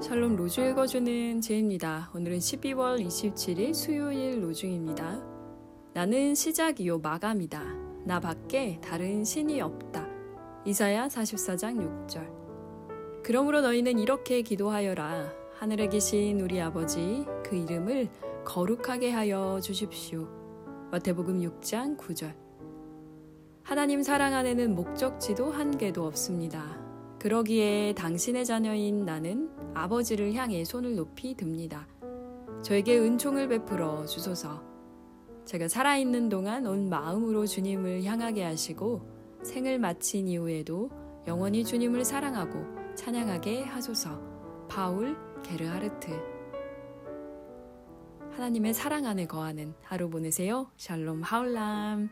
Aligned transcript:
샬롬 0.00 0.36
로주 0.36 0.62
읽어주는 0.62 1.42
제입니다. 1.42 2.10
오늘은 2.14 2.38
12월 2.38 3.04
27일 3.04 3.74
수요일 3.74 4.42
로중입니다. 4.42 5.22
나는 5.92 6.34
시작이요 6.34 7.00
마감이다. 7.00 7.62
나 8.06 8.18
밖에 8.18 8.80
다른 8.82 9.22
신이 9.24 9.60
없다. 9.60 10.08
이사야 10.64 11.08
44장 11.08 12.06
6절. 12.08 13.22
그러므로 13.22 13.60
너희는 13.60 13.98
이렇게 13.98 14.40
기도하여라. 14.40 15.34
하늘에 15.58 15.88
계신 15.88 16.40
우리 16.40 16.62
아버지 16.62 17.26
그 17.44 17.54
이름을 17.54 18.08
거룩하게 18.46 19.10
하여 19.10 19.60
주십시오. 19.62 20.26
마태복음 20.90 21.40
6장 21.40 21.98
9절. 21.98 22.34
하나님 23.62 24.02
사랑 24.02 24.32
안에는 24.32 24.74
목적지도 24.74 25.52
한계도 25.52 26.06
없습니다. 26.06 26.89
그러기에 27.20 27.92
당신의 27.96 28.46
자녀인 28.46 29.04
나는 29.04 29.50
아버지를 29.74 30.32
향해 30.32 30.64
손을 30.64 30.96
높이 30.96 31.34
듭니다. 31.34 31.86
저에게 32.62 32.98
은총을 32.98 33.48
베풀어 33.48 34.06
주소서. 34.06 34.62
제가 35.44 35.68
살아있는 35.68 36.30
동안 36.30 36.66
온 36.66 36.88
마음으로 36.88 37.44
주님을 37.44 38.04
향하게 38.04 38.44
하시고 38.44 39.02
생을 39.42 39.78
마친 39.78 40.28
이후에도 40.28 40.90
영원히 41.26 41.62
주님을 41.62 42.06
사랑하고 42.06 42.94
찬양하게 42.94 43.64
하소서. 43.64 44.18
파울 44.68 45.14
게르하르트. 45.42 46.10
하나님의 48.32 48.72
사랑 48.72 49.04
안에 49.04 49.26
거하는 49.26 49.74
하루 49.82 50.08
보내세요. 50.08 50.70
샬롬 50.78 51.20
하울람. 51.22 52.08